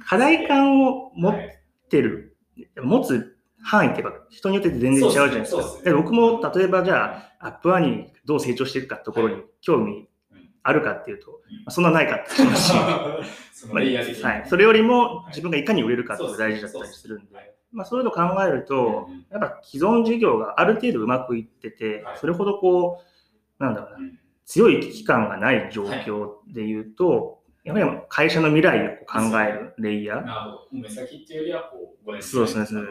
[0.06, 2.36] 課題感を持っはいてる、
[2.82, 5.62] 持つ範囲ってやっぱ人によって全然違うじゃないですか。
[5.62, 10.08] そうですねで僕も例えばじゃあ、アップアにどう成長していくかところに興味
[10.63, 12.71] あるかっていうと、そんなないかって話。
[12.71, 12.73] し
[13.54, 17.54] そのレイヤー的にはい、それよりも自分がいかに売れるかっていうのが大事だったりするんで、はい。
[17.71, 23.02] まあ、そういうのを考えるとうん、やっぱ既存事業がある程度うまくいっててはい、それほどこ
[23.60, 24.19] う、なんだろうな、うん。
[24.45, 30.54] 強い危機感がない状況で言うと、やはり会社の未来を考えるレイヤー、なるほど。
[30.54, 32.82] もう目先っていうよりは、こう、5年そうですね。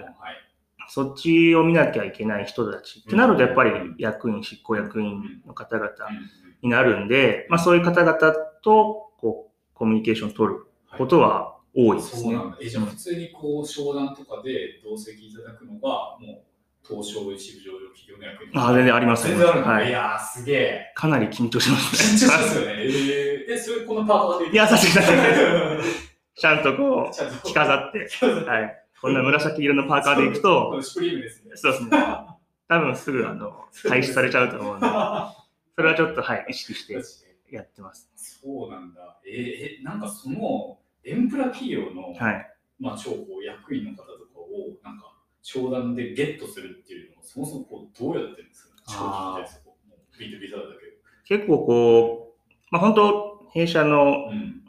[0.89, 3.95] そっちを見なきゃいけない人たちってなると、やっぱりうん。
[3.99, 8.15] 役員、執行役員の方々うんになるんで、まあ、そういう方々
[8.63, 12.23] とこうコミュニケーションを取ることは多いですね。
[12.23, 12.59] そうなんだ。
[12.61, 16.43] え、じゃあ普通にこう、商談とかで同席いただくのが、もう、
[16.87, 19.63] 東証一部上場企業の役員あ全然あります全然ある。
[19.63, 20.93] はいい、やー、すげえ。
[20.95, 22.67] かなり緊張します緊張しますね。
[22.67, 22.83] よね。
[22.85, 25.83] えー、え、それこのパートでいや、さすがに
[26.37, 31.53] ちゃんとこう、着飾って、はい、こんな紫色のパーカーで行くと、シュプリームですね。
[31.55, 31.91] そうですね、
[32.69, 34.87] 多分すぐあの廃止されちゃうと思うんで、
[35.77, 36.95] それはちょっと、はい、意識して
[37.51, 38.11] やってます。
[38.17, 39.21] そうなんだ。
[39.27, 42.55] えーえ、なんかその、エンプラ企業の、はい。
[42.79, 48.75] まあ、超こう役員の方とかを、なんか、商談でゲットするっていうのを、そもそもこうどうやってるんですか？
[48.87, 50.63] 超聞きたビートビザだ
[51.27, 54.29] け結構こう、まあ、本当、弊社の、ど。
[54.31, 54.63] うん。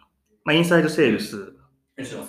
[0.46, 1.56] まあ、インサイドセールス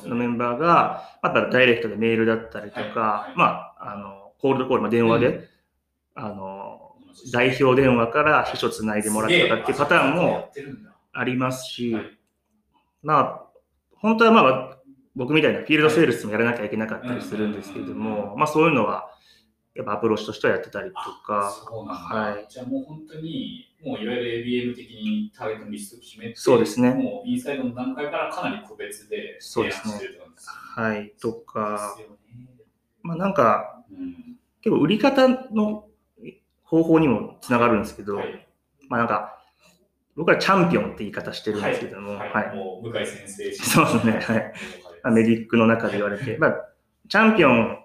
[0.09, 3.45] のメンバーが、またダイレクトでメールだったりとか、はいはいま
[3.79, 5.49] あ、あの、コールドコール、まあ、電話で、う
[6.15, 6.84] あの、
[7.33, 10.51] 代表電話から秘書つないでもらったっていうパターンも
[11.13, 12.19] ありますし、はい
[13.03, 13.47] まあ、
[13.97, 14.79] 本当はまあ、
[15.15, 19.11] 僕みたいなフィールドセールスもやらなきゃいけなかったりするんですけれども、まあそういうのは、
[19.75, 22.17] やっぱアプローチとしてはやってたりとあか、そうなんだ。
[22.17, 22.47] はい。
[22.49, 26.95] じゃあもう本当に、もういわゆる ABM 的にターゲットのリストを決めて、そうですね。
[26.95, 29.95] もうインサイドの段階からかなり個別でそうですね。
[29.95, 30.89] してるって感じですよね。
[30.89, 32.07] はい、とか、ね。
[33.03, 34.37] まあなんか、うん。
[34.63, 35.87] 結構売り方の
[36.65, 38.47] 方法にもつながるんですけど、はい。
[38.89, 39.39] まあなんか、
[40.17, 42.31] 僕はチャンピオンって言い方してるんですけども、はい。
[42.31, 42.57] はい。
[42.57, 44.53] もう向井先生そうですねはい。
[45.03, 46.55] まあメディックの中で言われて、まあ、
[47.09, 47.79] チャンピオン、うん。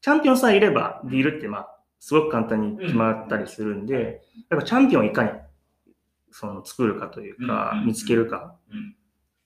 [0.00, 5.30] チャンピオンさえいれば、ディールってまあ、すごく簡単に決まったりするんで、やっぱチャンピオンをいかに
[6.32, 8.56] その作るかというかうん、見つけるか。
[8.72, 8.96] うん。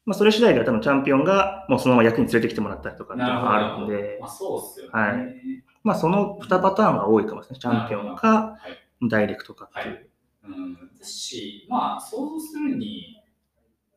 [0.07, 4.19] まあ、それ次第では多分チャンピオンがもうそのまま役に連れてきてもらったりとかっていうのがあるんで。
[4.21, 4.91] ま、あ、そうっすよね。
[4.93, 7.61] はいまあその2パターンが多いかもしれない。
[7.61, 8.59] チャンピオンか、は
[9.03, 9.09] い。
[9.09, 9.95] ダイレクトかっていう。
[9.95, 10.07] はい。
[10.47, 13.23] うん、ですし、まあ、想像するに、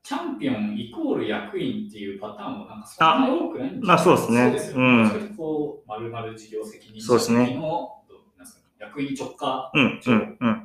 [0.04, 4.40] チャンピオンイコール役員っていうパターンもなんかそんなに多くないんじゃないまあそうですね。
[4.44, 5.04] そうですようん。
[5.04, 5.10] ね。
[5.10, 7.56] それこう、まるまる事業責任者そうですね。
[7.56, 7.62] の
[8.08, 8.62] どうなんですか？
[8.86, 9.72] 役員直下。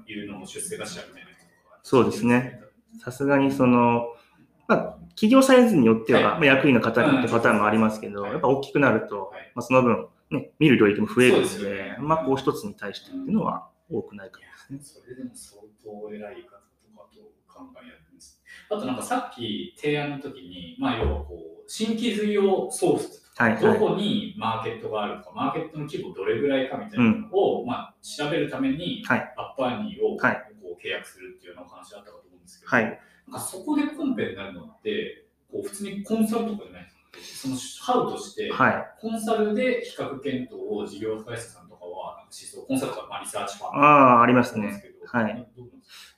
[0.06, 1.30] いうのも出世頭みたいな
[1.82, 2.60] そうですね。
[3.02, 4.14] さすがにその、
[4.68, 4.78] まあ、
[5.16, 6.38] 企業サイズによっては、はい。
[6.38, 8.32] まあ役員の方にってパターンもありますけど、はい。
[8.32, 9.52] やっぱ大きくなると、はい。
[9.56, 15.00] まあ、その分、ね、見る領域も増えるので、そうでねまあ、こう一つに対してっていうのは多くないかもですね。
[15.02, 18.42] それでも相当偉い方とかと考えやってるんです。
[18.70, 23.78] あとなんかさっき提案の時に、まあ要はこう、新規事業創出はい、どはい。
[23.78, 32.84] こにマーケットがあるか、マーケットの規模どれぐらいかみたいなのを、まあ、調べるために、はいアッパーニーをこはいう契約するっていうようなお話だったかと思うんですけど、はい
[33.28, 36.91] なんかそこでコンペになるのって、こう普通にコンサルとかじゃないですか。
[37.20, 38.86] そのハウとして、はい。
[39.00, 43.86] コンサルで比較検討を事業会社さんとかは、なんかしそう、コンサルとか、まあ、リサーチファンあ
[44.18, 44.82] あ、ありますね。
[45.06, 45.46] はい。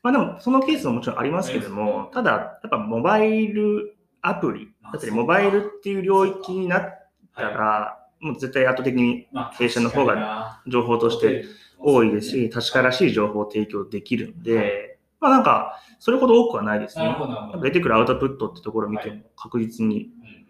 [0.02, 11.44] まあでも、そのケースももちろんありますけども、ただ、やっぱモバイルアプリ、だったり、モバイルっていう領域になったら、もう絶対圧倒的にまあ弊社の方がが情報として
[11.78, 17.16] 多いですし、確からしい情報を提供できるんで、まあなんか、それほど多くはないですね。
[17.62, 20.43] 出てくるアウトプットってところを見ても確実に、うん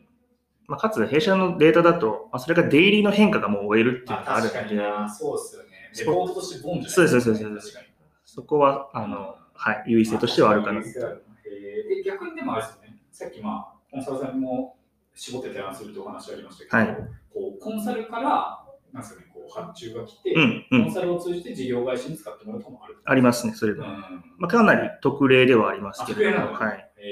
[0.66, 5.68] まあ、かつ弊社のデータだと、まあ、それがデイリーの変化がもう追えるっていうまあ、のがある確かので、そうですよね。
[5.98, 7.78] レポートとしてボンじゃないそうですそうですそうです。
[8.24, 10.80] そこは、あの、はい、優位性としてはあるかな。
[10.80, 14.76] えー、で逆にでもあれですよね、さっき、まあ、コンサルさんにも
[15.14, 17.08] 絞って提案するというお話ありましたけど、はい。
[17.32, 22.96] こうコンサルからなんですか、ね、こう発注が来て、うん、うん、コンサルを通じて事業会社に使ってもらうこともある。
[23.04, 23.86] ありますね、それが。
[23.86, 24.24] うん。
[24.38, 26.52] まあ、かなり特例ではありますあ、けど、特例なの？
[26.54, 26.90] はい。
[26.96, 27.04] えー、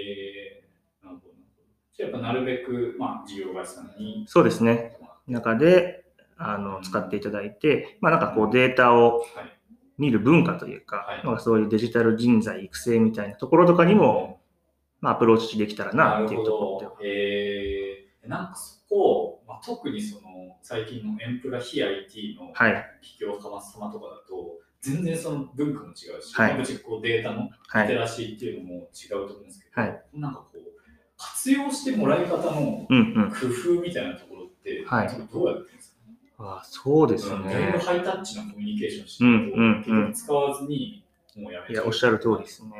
[2.02, 4.24] やっぱなるべく、まあ、事業会社さんに。
[4.26, 4.96] そうですね。
[5.26, 6.04] 中で、
[6.36, 9.58] あの、使っていただいて、まあなんかこうデータをはい。
[9.98, 14.40] 見る文化というか、はいなんかそういうデジタル人材育成みたいなところとかにも、
[15.00, 16.92] まあアプローチできたらなっていうところでは。
[17.04, 27.88] えー、なんかそこ、まあ、特にその最近のエンプラ非 IT のはい、企業様様とかだと、全然その文化も違うし、はいこうデータのはい。
[27.88, 30.58] リテラシーっていうのも違うと思うんですけど、はいなんかこう、
[31.22, 33.30] 活用してもらい方のうんうん。
[33.30, 35.08] 工夫みたいなところって、はい。
[35.32, 35.94] どうやってるんです
[36.37, 36.44] か？
[36.44, 37.54] ああそうですだいぶね。
[37.85, 40.04] ハイタッチなコミュニケーションしてうんると、うん。
[40.06, 41.04] うん使わずに、
[41.37, 42.70] もうやめいや、おっしゃる通りですね。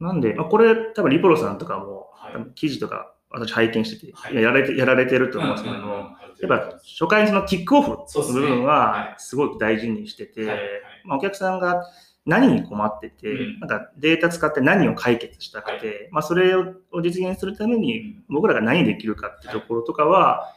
[0.00, 0.06] うん。
[0.06, 2.54] なんで、まあ、これ、多分リポロさんとかも、はい。
[2.54, 4.32] 記事とか私拝見してて、はい。
[4.32, 6.06] いややられてやられてると思うんですけども、うんうんうん。
[6.50, 9.14] やっぱ初回のそのキックオフの部分ははい。
[9.18, 10.56] すごく大事にしてて、はい。
[10.58, 10.68] はい。
[11.04, 11.84] まあ、お客さんが
[12.24, 13.60] 何に困ってて、うん。
[13.60, 20.54] なんかデータ使って何を解決したくて、まあ、それを実現するために僕らが何できるかってところとかは、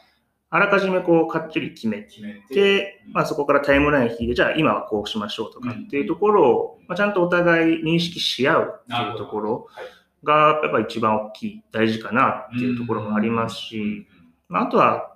[0.48, 2.20] あらかじめこうかっちり決めて、
[2.52, 9.84] て、まあ、そこからタイムライン引いて、じゃあ今はこうしましょうとかっていうところを、まあ、ちゃんとお互い認識し合うっていうところはい
[10.26, 14.06] がやっぱ一番大きい、大事かなっていうところもありますし、
[14.48, 15.15] まあ、あとは、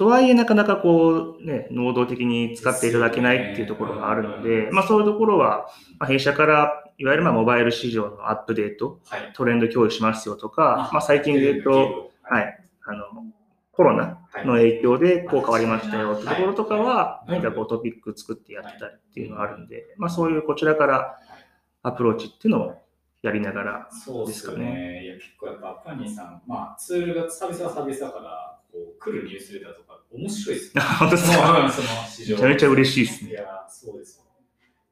[0.00, 5.66] とはいえなかなかこうね、能動的に使っていただけないっていうところがあるので、まあそういうところは、
[5.98, 9.30] まあ、弊社からいわゆるまあモバイル市場のアップデート、はい。
[9.34, 13.26] トレンド共有しますよとか、まあ最近で言うと、はい、あの、
[13.72, 21.18] コロナの影響でこう変わりましたよってところとかは、何かこうトピック作ってやってたりっていうのがあるんで、まあそういうこちらから
[21.82, 22.82] アプローチっていうのを
[23.20, 25.04] やりながら、そうですかね。
[25.04, 30.82] いや、結構やっぱアパニーさん、まあツールがサービスはサービスだから、こう来るニュースレターとか面白いですね。
[30.98, 31.70] 本当ですか
[32.28, 33.30] めちゃめちゃ嬉しいですね。
[33.30, 34.24] いや、そうです。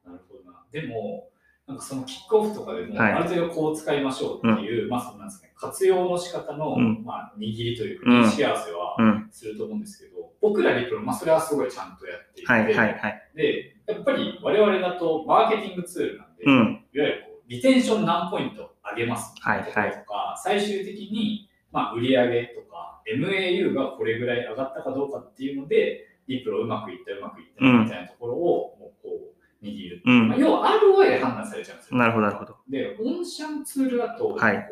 [0.05, 0.63] なるほどな。
[0.71, 1.29] でも、
[1.67, 9.27] なんかそのキックオフとかでも、はいある程度こう使いましょうっていう、まあそうなんですね、活用の仕方の、うんまあ握りというか、うん認識合わせはうん。
[9.31, 13.23] すると思うんですけど、僕らリプロ、まあそれはすごいちゃんとやっていて、はいはいはい。
[13.35, 16.85] で、やっぱり我々だとマーケティングツールなんで、いわうん。
[16.91, 30.01] ゆるこうリテンション何ポイント上げますとか、はいはいとか最終的に、まあ、売上とか MAU がこれぐらい上がったかどうかっていうので、リプロうまくいったうまくいったうんみたいなところをもうこう握る。
[30.05, 31.97] うんまあ、要は ROI で判断されちゃうんですよ。
[31.97, 32.55] なるほどなるほど。
[32.69, 34.69] で、オンシャンツールだと、はい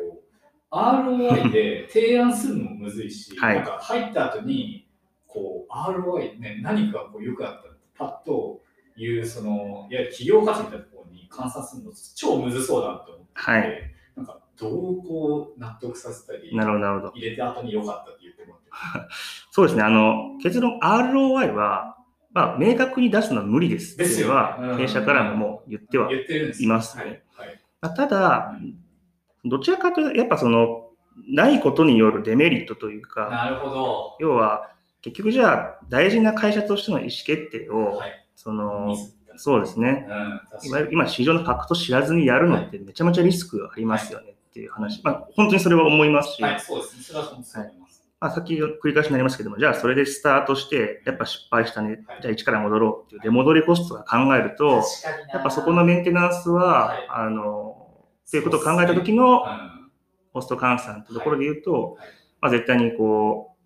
[0.70, 4.86] ROI で提案するのもむずいし、はいなんか入った後に、
[5.26, 8.60] こう ROI、ね、何かこう良くなったってパッと
[8.96, 17.12] いう、その、いわゆる企業価値みたいなところに換算するの超むずそうだなって思ってて、はいなんかどうこう納得させたり、なるほどなるほど。
[17.14, 19.14] 入れた後に良かったって言ってもらって
[19.50, 19.82] そうですね。
[19.82, 21.96] あの、結論 ROI は、
[22.32, 27.48] まあ、明確に出すのは無理ですですよねう、ん弊社からももう言っては言ってるんですいますねはい。
[27.48, 28.56] はいまあただ、
[29.44, 30.90] どちらかというと、やっぱその、
[31.28, 34.16] ないことによるデメリットというか、なるほど。
[34.18, 38.24] 要は、結局じゃあ、大事な会社としての意思決定を、はい。
[38.34, 38.96] その
[39.36, 40.06] そうですね。
[40.08, 40.68] うん、確かに。
[40.68, 45.00] いわゆる今、市場のファクト知らずにやるのってめちゃめちゃリスクありますよねっていう話。
[45.04, 47.02] まあ、本当にそれは思いますし、はい、そうですね。
[47.04, 47.44] それは思いま
[47.88, 48.04] す。
[48.20, 52.22] まあ、さっき繰り返しになりますけども、じゃあそれでスタートして、やっぱ失敗したね、はい。
[52.22, 54.82] じゃあ一から戻ろうっていう出戻りコストが考えると、
[55.32, 57.06] やっぱそこのメンテナンスは、はい。
[57.08, 59.78] あの、っていうことを考えた時のうん。
[60.32, 62.08] コスト換算ってところで言うと、はい。
[62.40, 63.56] まあ、絶対にこ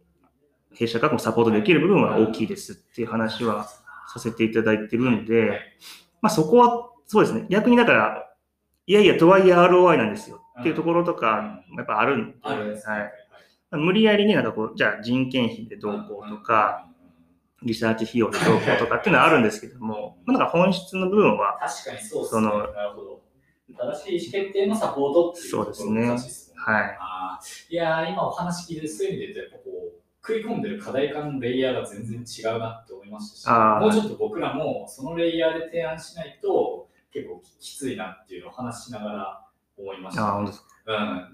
[0.73, 3.69] う、弊社からもサポートできる部分は大きいですっていう話は
[4.13, 5.51] させていただいてるんはでい、
[6.23, 8.29] まあそこはそうですね、逆にだから、
[8.87, 12.37] いやいや、とはいえ ROI なんですよっていうところとか、やっぱあるんで。
[12.43, 12.55] は
[13.75, 13.77] い。
[13.77, 16.89] 無理やりね、なんかこう、じゃあ人件費でどうこうとか、
[17.63, 22.43] リサーチ費用でどうこうとかっていうのはあるんですけども、まあなんか本質の部分は、確かにそうですね。
[22.43, 23.23] なるほど。
[23.79, 26.07] 正しい意思決定のサポートっていうところそうですね。
[26.07, 26.99] 難しいですもんはい。
[27.71, 39.45] いやー、今お話聞いて、そういう意味で言うと、やっぱこう、食い込んでる課題感のレイヤーが全然違うなって思いましたし、もうちょっと僕らもそのレイヤーで提案しないと、結構きついなっていうのを話しながら
[39.77, 40.29] 思いました。
[40.29, 40.69] あ、本当ですか。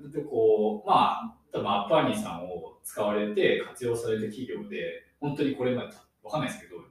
[0.03, 5.89] うん、でこう、まあ、多分アッパーニーさんを使われて活用された企業で、本当にこれまで
[6.23, 6.87] わかんないですけど、もう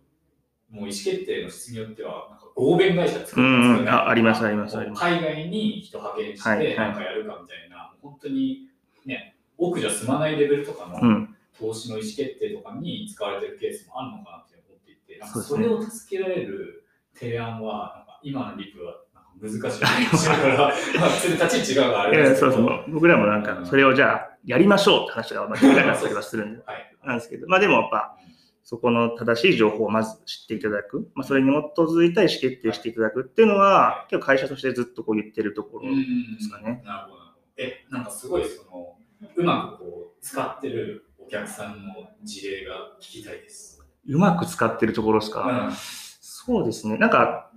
[0.80, 8.70] 意思決定の質によっては、なんか合弁会社作るかうんあありますあります海外に人派遣しはいはいてなんかやるかみたいな、本当に
[9.06, 11.34] ね、奥じゃ済まないレベルとかのうん。
[11.60, 19.02] 投資の意思決定とかに使われてるケースもあるのかなって思っていて、なんかそれを助けられる提案は、なんか今のリプは
[19.42, 22.52] 難しいだから、まあ、普通に立ち位置があいや、るんですけど。
[22.54, 22.84] そうそう。
[22.92, 26.96] 僕らもなんか、それをじゃあ、やりましょうって話が、まあ、できなかったりはするんで、はい。
[27.06, 28.18] なんですけど、まあでもやっぱ、
[28.64, 36.82] そこの正しい情報をまず知っていただく、まあ、それに基づいた意思決定していただくっていうのは、結構会社としてずっとこう言ってるところうんですかね。
[36.86, 37.24] なるほど。
[37.58, 38.98] え、なんかすごいその、
[39.36, 43.82] うまくこう、使ってるお客さんの事例が聞きたいです。
[44.10, 45.68] うまく使ってるところですか？
[45.70, 45.76] うん。
[46.20, 46.98] そうですね。
[46.98, 47.52] なんか、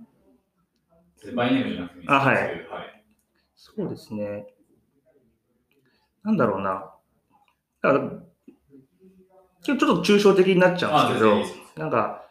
[1.35, 3.03] バイネームじゃなくてあはいはい。
[3.55, 4.47] そうですね。
[6.23, 6.91] なんだろうな。
[7.81, 8.21] だから今
[9.61, 12.27] 日ちょっと抽象的になっちゃうんですけどなんか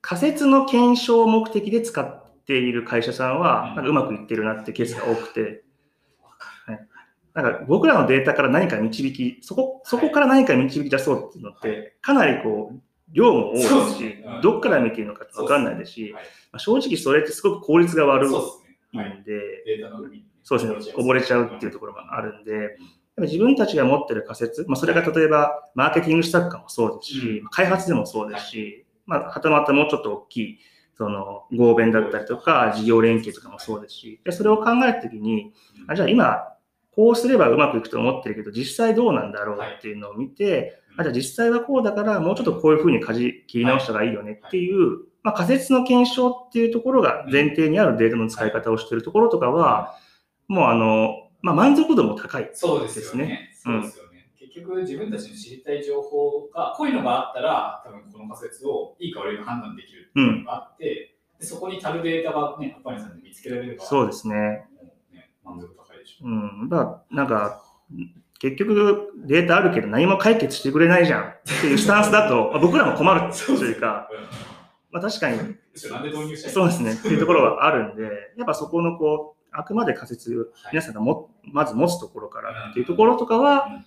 [0.00, 5.64] 仮説の検証目的で使っている会社さんは、うんなんかうまくいってるなってケースが多くて、
[6.66, 6.88] はい、
[7.34, 12.80] なんか僕らのデータから何か導き、そこそこから何か導き出そうっていうのっはて、かなりこう、
[13.12, 13.56] 量も多
[14.02, 14.24] い。
[14.42, 16.22] どっから見ているのか分かんないですし、はい。
[16.52, 19.74] まあ正直それってすごく効率が悪いんそうで
[20.42, 22.78] そうですね、溺れちゃうっていうところがあるんで、
[23.18, 27.48] 自分たちが持ってる仮説、まあ、それが例えばマーケティング施策かもそうですし、うん。
[27.48, 30.58] 開発でもそうですし、まあ、はたまたもうちょっと大きい、
[30.96, 35.52] その合弁だったりとか、事業連携とかもそうですし、でそれを考えたときに、
[35.86, 36.54] あじゃあ今、
[36.92, 49.96] こうすればうまくいくと思ってるけど、実際どうなんだろうっていうのを見て、あじゃあ実際はこうだから、もうちょっとこういうふうに舵切り直した方がいいよねっていう、まあ、仮説の検証っていうところが前提にあるデータの使い方をしているところとかは、
[50.48, 52.50] もうあの、まあ、満足度も高い。
[52.52, 53.48] そうですよね。
[53.52, 54.30] ですねそうですよね。
[54.40, 64.34] 結局自分たちの知りたい情報が、こういうのがあったら、多分この仮説をいいか悪いか判断できるっていうのがあって、でそこに足るデータがね、アッパニさんで見つけられれば、そうですね。
[65.12, 66.28] ね、満足度高いでしょう。
[66.28, 66.68] うん。
[66.68, 67.62] まあ、なんか、
[68.38, 71.22] 結局データあるけど何も解決してくれないじゃん。
[71.24, 74.18] っていうスタンスだと、 まあ僕らも困るというか、うん。
[74.92, 75.38] まあ確かに。
[75.74, 76.92] そうですね。
[76.92, 78.02] っていうところがあるんで、
[78.36, 80.46] やっぱそこのこう、あくまで仮説、はい。
[80.72, 83.82] 皆さんがもまず持つところからっていうところとかは、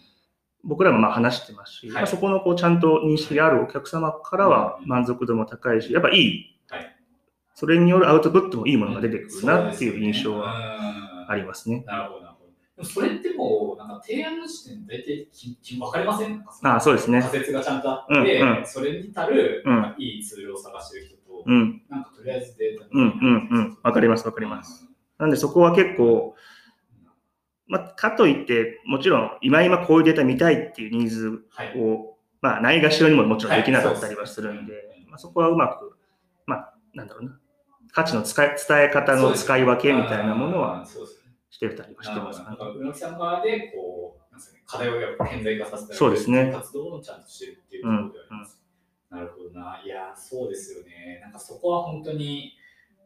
[0.64, 1.96] 僕らもまあ話してますし、はい。
[1.96, 6.98] まあそこのこうちゃんと認識があるお客様からは満足度も高いし、やっぱいい、はい。
[7.56, 11.84] それによるアウトプットもいいものが出てくるなっていう印象ははありますね。
[11.86, 12.26] なるほど、
[12.84, 16.44] それってもう、なんか提案の時点で大体きき分かりません？
[16.63, 17.22] ああ、そうですね。
[17.22, 21.82] 仮説がちゃんとあって、うんうんそれに足る、うんなんかいいツールを探してる人と、うん。
[21.89, 23.78] なんかとりあえずデータうんうんうん。
[23.84, 24.88] わかりますわかります。
[25.17, 26.36] なんでそこは結構、
[27.67, 31.80] まあ、かといって、もちろん今今こういうデータ見たいっていうニーズはい。
[31.80, 34.74] を、まあ、ないがしろにももちろんできなかったりはするんで
[35.08, 35.94] まあ、そこはうまく、
[36.46, 37.38] まあ、なんだろうな、
[37.91, 42.58] 価値の使い伝え方の使い分けみたいなものはそうですねしてたりはしてますねなん。
[42.58, 48.62] か、宇野木さん側で、こう、なんですかね、課題をやっぱ顕在化させたりそうですね活動をちゃんとしてるっていうところではあります。
[49.12, 49.82] なるほどな。
[49.86, 51.20] いや、そうですよね。
[51.22, 52.54] なんかそこは本当に、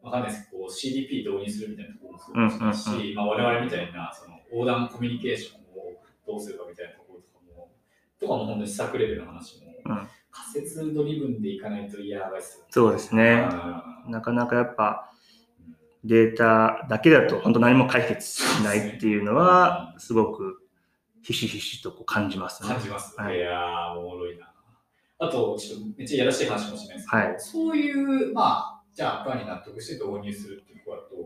[0.02, 2.18] わかんないですこう CDP 導入するみたいなところも
[2.50, 7.72] そうですし、うんうんまあ、我々みたいなその横断コミュニケーションをどうするかみたいなところとかも、
[8.20, 12.68] とかも本当に試作レベルの話も、うん仮説ドリブンでいかないと嫌ですよね。
[12.70, 13.48] そうですね。
[14.04, 15.10] うんなかなかやっぱ
[16.06, 20.62] データだけだと本当何も解決しないっていうのは、すごく
[21.22, 22.68] ひしひしとこう感じますね。
[22.68, 23.20] 感じます。
[23.20, 24.52] はいい、やー、おもろいな。
[25.18, 31.16] あと、ちょっとめっちゃやらしい話かもしれないですけど、はいそういう、まあ、じゃあ、アッパーに納得して導入するっていうところだと、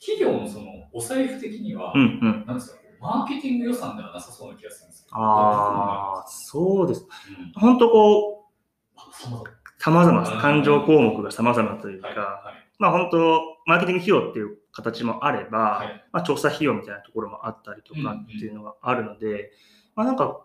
[0.00, 2.44] 企業のそのお財布的には、うんうん。
[2.46, 7.06] なんですか、マーケティング予算ではなさそうな気がするんですけど、ああ、そうです。
[7.28, 10.32] うん本当こう、あそうなんだ様々です。
[10.38, 16.04] 勘定項目が様々というか、はいはいまあ本当、マーケティング費用っていう形もあれば、はい。
[16.12, 19.52] まあ調査費用みたいなところもあったりとかっていうのがあるので、
[19.94, 20.40] まあなんか、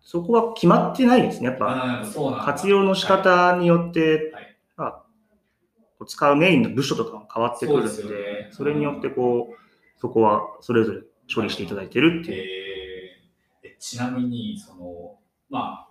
[0.00, 1.46] そこは決まってないですね。
[1.46, 2.04] やっぱ、
[2.44, 4.56] 活用の仕方によって、はい。
[4.76, 4.90] まあ、
[5.98, 8.48] こう使うメインの部署とかも変わってくるんで、そね。
[8.50, 11.02] それによってこう、そこはそれぞれ
[11.32, 12.42] 処理していただいてるっていう。
[13.62, 13.68] えー。
[13.70, 15.16] えちなみに、その、
[15.48, 15.88] まあ、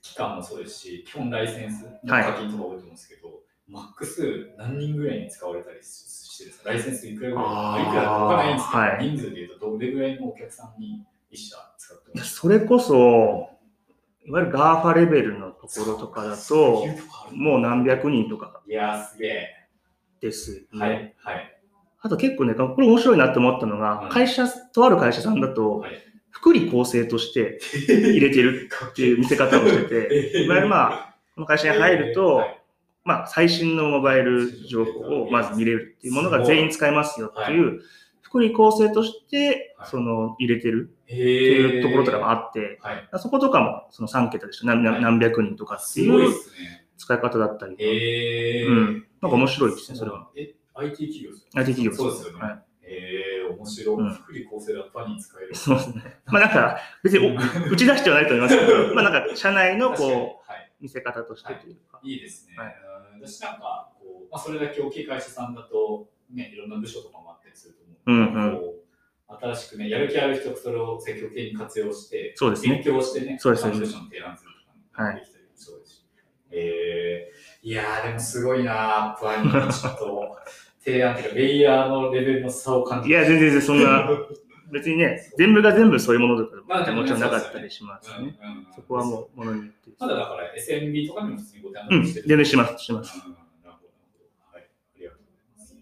[0.00, 6.70] 期間もそうですし、基本ライセンスのはい課金とか多いと思うんですけど、マックス何人ぐらいに使われたりしてるんですか？
[6.70, 7.42] ライセンスいくらぐら
[7.78, 7.82] い？
[7.82, 8.54] いくらかわからない？
[8.54, 12.34] んですけど、はい人数でいうとどれぐらいのお客さんに一社使ってます？
[12.36, 13.50] それこそ、
[14.24, 16.84] いわゆる GAFA レベルのところとかだと、
[17.32, 18.62] もう何百人とか。
[18.68, 19.48] いやー、すげえ。
[20.20, 20.66] です。
[20.72, 20.80] ね。
[20.80, 21.58] はい、はい。
[22.00, 24.08] あと結構ね、これ面白いなって思ったのが、うん。
[24.10, 25.92] 会社、とある会社さんだとはい、
[26.30, 27.58] 福利厚生として
[27.88, 32.62] 入れてるっていう見せ方をしてて、いわゆるまあ、この会社に入ると、はい
[33.06, 37.80] まあ、最新のモバイル情報をまず見れるっていうものが全員使えますよっていう、
[38.20, 43.08] 福利厚生としてはい、その、入れてるっていうところとかもあっって、はい。
[43.18, 44.74] そことかもその3桁でした。
[44.74, 46.34] 何百人とかっていう。
[46.98, 47.76] 使い方だったり。
[48.66, 50.28] うんなんか面白いですねそれは。
[50.36, 52.40] え、IT 企業ですよ IT 企業そうですよね。
[52.40, 53.96] はいええ、面白い。
[53.96, 55.54] うん福利厚生だったに使える。
[55.54, 56.20] そうですね。
[56.26, 57.34] まあなんか、別にお
[57.70, 60.72] 打ち出してはないと思いますけど、まあなんか、社内のこう、はい。
[60.80, 61.98] 見せ方としてというか。
[62.02, 62.56] いいですね。
[62.56, 62.74] はい
[63.16, 68.12] うん私なんか、こう、まあ、それだけ大きい会社さんだと、ね、いろんな部署とかもあったりすると思う。
[68.12, 68.86] うんうんこう
[69.28, 74.50] 新しくね、やる気ある人、それを積極的に活用して、そうですね勉強してね、そうです他の提案する
[74.92, 76.02] とか、ね、はいできたりもそうですし。
[76.52, 80.36] えー、いやー、でもすごいなアップアにちょっと、
[80.78, 84.08] 提案っていうか、レイヤーのレベルの差を感じいや、全然全然そんな、
[84.72, 88.38] 別にね、全部が全部そういうものとかまあもちろんなかったりしますうんね。
[88.42, 89.90] うんそこはもう、ものによって。
[89.98, 92.28] まだだから SMB とかにも普通にご提うん、案してる。
[92.28, 93.18] 全然します、します。
[93.18, 94.62] はい。
[95.00, 95.04] い
[95.58, 95.76] ます。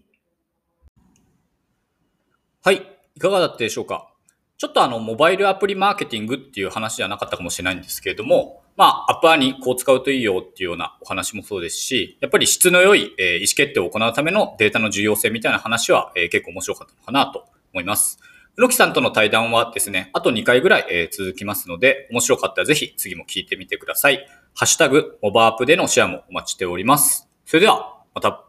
[2.61, 2.75] はい。
[3.15, 4.09] いかがだったでしょうか
[4.57, 18.19] ちょっとあの、モバイルアプリマーケティングっていう話じゃなかったかもしれないんですけれども、まあ、アップアにこう使うといいよっていうようなお話もそうですし、やっぱり質の良い、えー意思決定を行うためのデータの重要性みたいな話は、えー結構面白かったのかなと思います。
[18.55, 24.25] 黒木さんとの対談はですね、あと2回ぐらい、続きますので、面白かったらぜひ次も聞いてみてください。
[24.53, 27.29] ハッシュタグ、モバアップでのシェアもお待ちしております。
[27.45, 28.44] それでは、また。